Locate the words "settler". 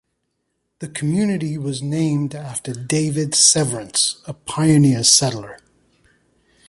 5.03-5.59